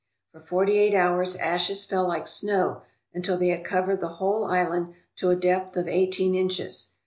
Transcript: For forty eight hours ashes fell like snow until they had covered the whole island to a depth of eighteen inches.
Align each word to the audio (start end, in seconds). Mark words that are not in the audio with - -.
For 0.31 0.39
forty 0.39 0.79
eight 0.79 0.95
hours 0.95 1.35
ashes 1.35 1.85
fell 1.85 2.07
like 2.07 2.27
snow 2.27 2.81
until 3.13 3.37
they 3.37 3.49
had 3.49 3.63
covered 3.63 3.99
the 3.99 4.15
whole 4.17 4.45
island 4.45 4.95
to 5.17 5.29
a 5.29 5.35
depth 5.35 5.77
of 5.77 5.87
eighteen 5.87 6.33
inches. 6.33 6.93